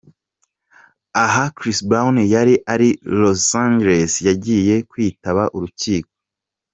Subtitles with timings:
[1.23, 6.11] Aha Chris Brown yari ari i Los Angeles yagiye kwitaba urukiko.